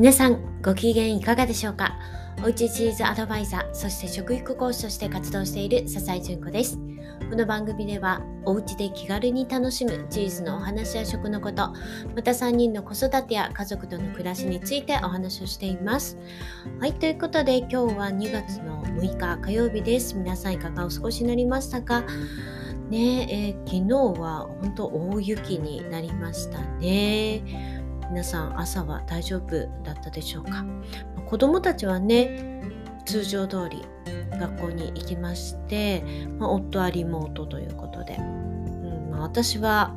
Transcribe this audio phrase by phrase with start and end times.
[0.00, 1.98] 皆さんご機嫌いかがでしょうか？
[2.42, 6.78] おうちチーズアドバイザーそして食育講師として活動している笹井純子です。
[7.28, 11.74] この番組ではおうちで気軽に楽しむチーズのお話や食のこと
[12.16, 16.16] また3人の子育てや家族との暮らしについてお話をしています。
[16.78, 20.16] はいということで今日は2月の6日火曜日です。
[20.16, 22.04] 皆さんいかがお過ごしになりましたか？
[22.88, 27.79] ねえー、昨日は本当大雪になりましたね。
[28.10, 30.64] 皆さん朝は大丈夫だったでしょうか？
[31.26, 32.60] 子供たちはね
[33.04, 33.84] 通常通り
[34.36, 36.02] 学校に行きまして、
[36.38, 39.94] まあ、夫はリモートということで、うんまあ、私は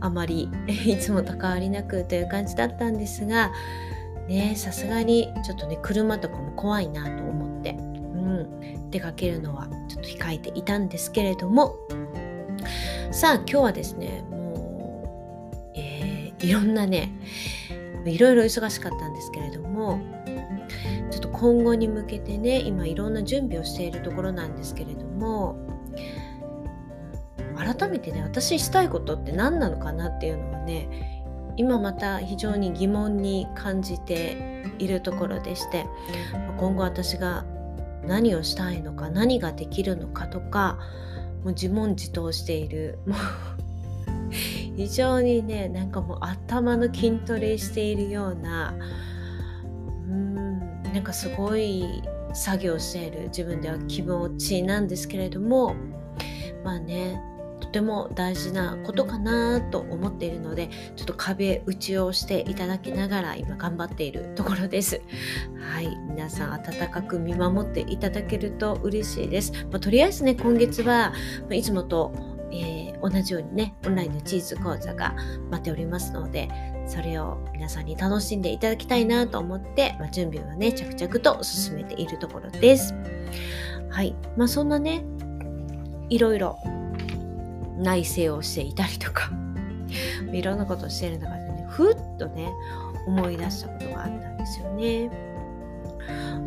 [0.00, 3.52] あまり いつもと変わりなくという感じだったんですが
[4.26, 11.76] ねさすがにちょっとね車とかも怖いなと思って、うん、出かけるのはちょっと控えていたんですけれども。
[13.10, 14.24] さあ今日はですね
[16.44, 17.12] いろんなね
[18.04, 20.00] いろいろ忙しかったんですけれども
[21.10, 25.56] ちょっと今後に向けてね今いろんな準備をしているところなんですけれども
[27.56, 31.22] 改めてね私したいことって何なのかなっていうのはね
[31.56, 35.86] 今また非常に疑問に感じているところでして
[36.58, 37.46] 今後私が
[38.06, 40.78] 何をしたいのか何ができるのかとか
[41.42, 43.18] もう自問自答しているもう
[44.76, 48.74] 非常にねなんかもう頭の筋トレしているような
[50.06, 55.74] うーんなんかすごい作業している自分では気持ちなんですけれども
[56.64, 57.20] まあね
[57.60, 65.00] とても大事なことかなと思っているのでちょっと壁打ちをしていただきながら今頑張っているところです。
[65.72, 71.12] はい皆さん温かく見守っていただけると嬉しいです、まあ、とりあえずね今月は
[71.50, 72.33] いつもと、
[73.04, 75.14] 同じようにねオンラインのチーズ講座が
[75.50, 76.48] 待っておりますので
[76.86, 82.94] それを皆さんに楽しんでいただきたいなと思って、まあ、準備をね着々と進めているところです。
[83.90, 84.16] はい。
[84.36, 85.04] まあそんなね
[86.08, 86.58] いろいろ
[87.76, 89.30] 内省をしていたりとか
[90.32, 92.50] いろんなことをしている中でねふっとね
[93.06, 95.10] 思い出したことがあったんですよね。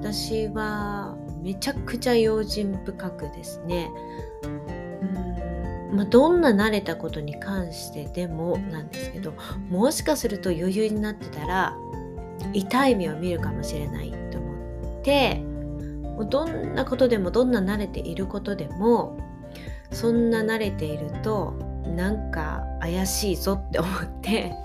[0.00, 3.90] 私はめちゃくちゃ用心深くですね
[5.94, 9.32] まあ、どんな慣れたことに関してでもなんですけど
[9.68, 11.76] もしかすると余裕になってたら
[12.52, 15.42] 痛い目を見るかもしれないと思って
[16.28, 19.18] どんなことでもどんな慣れていることでも
[19.90, 21.52] そんな慣れていると
[21.96, 23.90] なんか怪しいぞって思っ
[24.20, 24.52] て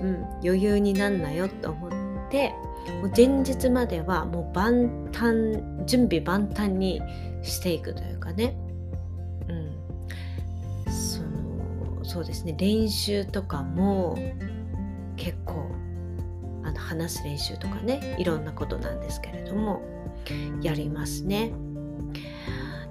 [0.00, 1.90] うん、余裕になんなよと思っ
[2.30, 2.54] て
[3.02, 7.02] もう前日まではもう万端準備万端に
[7.42, 8.56] していくというかね
[12.10, 14.18] そうですね練習とかも
[15.16, 15.70] 結構
[16.64, 19.80] あの話す練習とかねいろんなことなんですけれども
[20.60, 21.52] やりますね。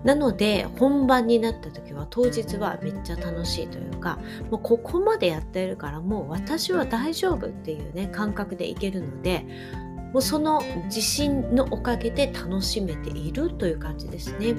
[0.06, 4.18] なので本番になった時は当日はめっちゃ楽しいというか
[4.50, 9.46] もうここまでやってるからもう私は大丈夫っていうね感覚でいけるので
[10.14, 14.56] もうその自信のおかげで楽しめているという感じですね。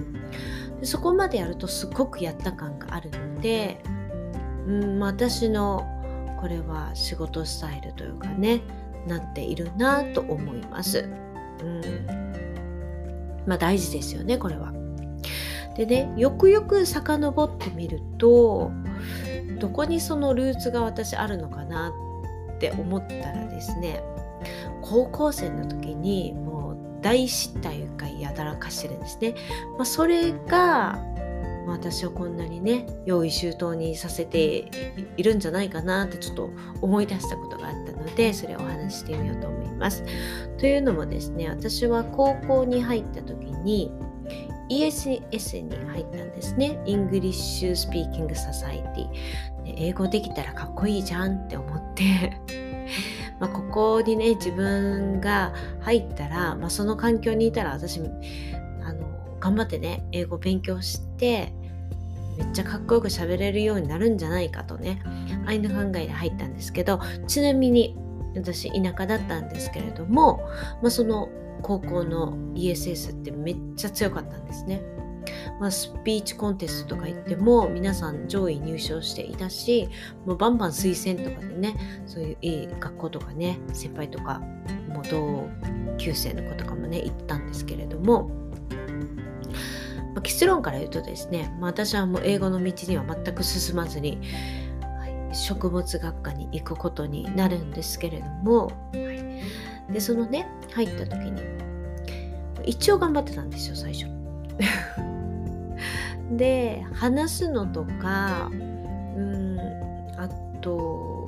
[0.78, 3.82] でそこまでやるとすごくやった感があるので
[4.66, 5.86] うん私の
[6.40, 8.62] これは仕事スタイルというかね
[9.06, 11.08] なっているなと思います。
[11.62, 12.06] うん、
[13.46, 14.72] まあ大事ですよねこれは。
[15.76, 18.70] でねよくよく遡ってみると
[19.58, 21.92] どこにそのルーツが私あるのかな
[22.56, 24.02] って思ったらですね
[24.82, 29.34] 高校生の時にもう大失態がやたらかしてるんですね。
[29.76, 30.98] まあ、それが
[31.72, 34.70] 私をこんなにね用意周到にさせて
[35.16, 36.50] いるんじゃないかなってちょっと
[36.80, 40.04] 思い出したことがあったのでそれをお話ししてみようと思います。
[40.58, 43.90] というのもですね私は高校に入った時に
[44.70, 46.80] ESS に入ったんですね。
[46.86, 49.08] English Speaking Society。
[49.76, 52.38] 英語できたらかっこいいじゃんって思って
[53.38, 61.52] まここにね自分が入ったら、まあ、その環境にいたら私あの頑張ってね英語勉強して
[62.40, 65.02] めっちゃかっこよく喋れるようになるんじゃないかとね
[65.44, 67.94] あいの考えで入ったんですけどちなみに
[68.34, 70.40] 私田舎だったんですけれども、
[70.80, 71.28] まあ、その
[71.60, 74.80] 高校の ESS ってめっちゃ強かったんですね。
[75.60, 79.90] まあ、スピーチコンテストとか行っても皆さん上位入賞していたし
[80.24, 81.76] もうバンバン推薦とかでね
[82.06, 84.40] そういういい学校とかね先輩とか
[84.88, 85.48] も同
[85.98, 88.39] 級生の子とかもね行ったんですけれども
[90.20, 94.20] まあ、結論から言うとですね、まあ、私はもう英語の道には全く進まずに、
[94.82, 99.20] はい、食物学科に行くことになるんですけれども、はい
[99.92, 101.42] でそのね入った時に
[102.64, 104.06] 一応頑張ってたんですよ最初。
[106.36, 109.58] で話すのとかうん
[110.16, 110.28] あ
[110.60, 111.26] と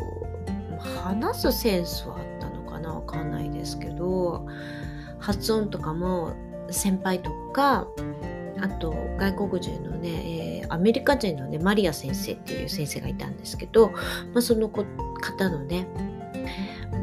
[0.79, 4.47] 話すセンスはあったのかなわかんないですけど
[5.19, 6.33] 発音とかも
[6.71, 7.89] 先輩とか
[8.63, 13.91] あと外国人のね、えー、アメリカ人のねマリア先生っていう先生がいたんですけど、
[14.33, 14.85] まあ、その方
[15.51, 15.89] のね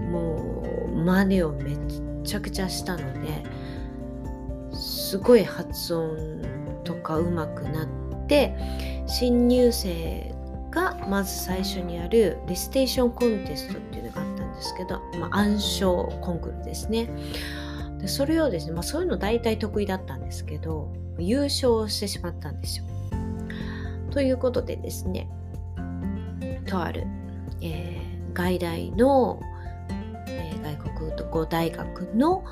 [0.10, 1.76] もう真似をめ
[2.24, 3.44] ちゃくちゃしたので
[4.74, 6.42] すごい発音
[6.86, 7.88] とかうまくなっ
[8.28, 8.56] て
[9.06, 10.34] 新入生
[10.72, 17.10] がまず最初にあるレステーションコンテストっていうのがあったんですけど、まあ、暗唱コンクールですね。
[17.98, 22.86] でそれをですね、まあ、そういうの大体得意だったんですけど優勝してしまったんですよ。
[24.12, 25.30] ということでですね
[26.66, 27.06] とある、
[27.62, 29.39] えー、外大の、
[30.27, 32.44] えー、外国語大学の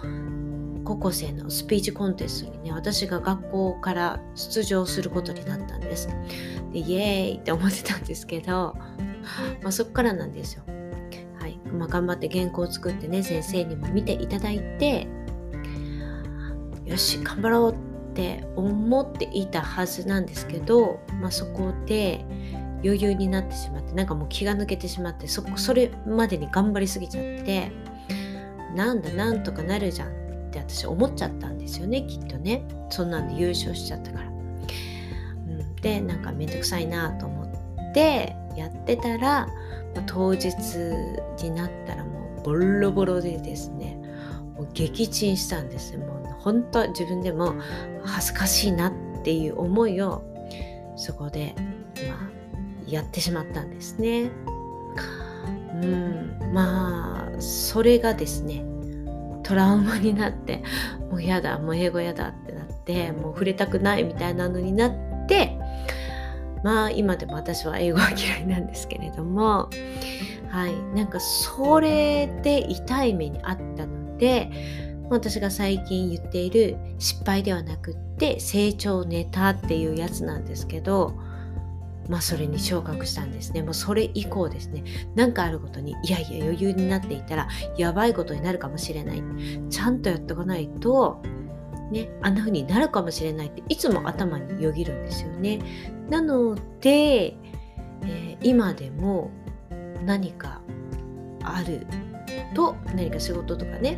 [0.84, 6.08] 高校生のスピーチコンテストにね私が学校から出場することになったんです。
[6.72, 8.76] でイエーイって思ってたんですけど、
[9.62, 10.64] まあ、そこからなんですよ。
[11.40, 11.60] はい。
[11.72, 15.08] まあ、頑張って原稿を作ってね先生にも見ていただいて
[16.86, 17.87] よし頑張ろうって
[18.18, 22.26] って思っていたはずなんですけど、まあ、そこで
[22.84, 27.72] 余裕になってしまってなんかもう気が抜けてしまってそそれまでに頑張りすぎちゃって
[28.76, 30.10] なんだなんとかなるじゃん
[30.48, 34.28] って私思っちゃったんですよねきっとねそんなんで優勝しちゃったから。
[34.28, 40.48] うん、でなんかめんどくさいなと思ってやってたら、まあ、当日
[41.44, 44.00] になったらもうボロボロでですね
[44.58, 47.56] もう撃沈したんですもう本当自分でも
[48.04, 48.94] 恥ずかしいなっ
[49.24, 50.24] ていう思いを
[50.96, 51.54] そこで、
[52.08, 52.30] まあ、
[52.88, 54.32] やってしまったんですね。
[55.82, 58.64] うん、まあそれがですね
[59.44, 60.64] トラウマになって
[61.12, 65.56] もうやだもう英語やだってなってもう触れたくないみたいなのになって
[66.64, 69.70] まあ今でも私は英語は嫌いなんですけれども
[70.50, 70.76] はい。
[70.96, 74.52] なんかそれで痛い目にあったので
[75.10, 81.18] 私が最近言っている失敗ではなくって成長ネタっていうやつなんですけど
[82.10, 83.62] まあそれに昇格したんですね。
[83.62, 84.84] もうそれ以降ですね、
[85.16, 87.48] 何かあることに、いやいや余裕になっていたら、
[87.78, 89.22] やばいことになるかもしれない。
[89.70, 91.22] ちゃんとやっとかないと、
[91.92, 95.60] ね、あんな風になるかもしれないっていつも頭によぎるんですよね。
[96.10, 99.32] なので、えー、今でも
[100.06, 100.62] 何か
[101.44, 101.86] ある
[102.54, 103.98] と何か仕事とかね。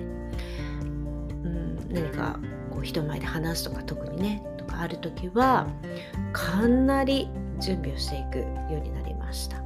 [1.43, 2.39] うん何か
[2.69, 5.67] こう人前で話すとか特にねとかある時は
[6.33, 7.29] かなり
[7.59, 9.57] 準備をしていくようになりました。
[9.57, 9.63] は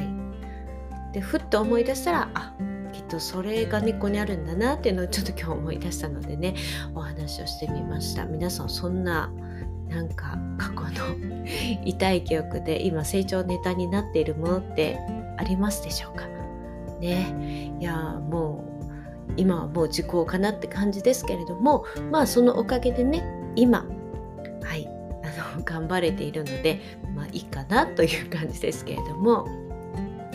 [0.00, 2.54] い、でふっと思い出したらあ
[2.92, 6.54] きっとそれが根っこにあるんだなっていうのをちょっと今日思い出したのでね
[6.94, 8.24] お話をしてみました。
[8.24, 9.30] 皆さんそんな
[9.88, 11.16] なんか過去の
[11.84, 14.98] 痛い記憶で今成長ネタになっているものって
[15.36, 16.33] ありますでしょうか？
[17.04, 17.76] ね。
[17.80, 17.94] いや
[18.30, 18.64] も
[19.28, 23.24] う今はもう時効かなって感じですけれどもまあそのおかげでね
[23.56, 23.86] 今
[24.62, 24.88] はい
[25.22, 26.80] あの 頑張れているので
[27.14, 29.46] まあいいかなという感じですけれども。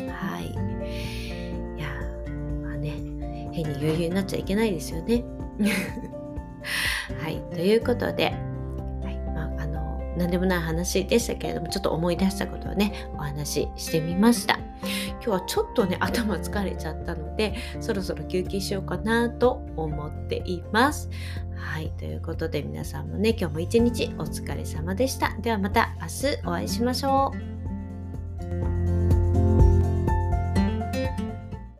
[0.10, 0.48] はい。
[1.78, 1.88] いや
[2.64, 2.94] まあね
[3.52, 5.24] 変に余裕になっちゃいけないですよね。
[7.22, 8.34] はいということで
[10.20, 14.60] 何でもない話でしたけれどもちょっと思い出したことをねお話ししてみました。
[14.82, 21.10] 今日はちょっとね 頭疲れちゃったのでそろそろ休憩しようかなと思っています。
[21.56, 25.36] はいということで皆さんもね今日も一日お疲れ様でした。
[25.42, 27.59] ではまた明日お会いしましょう。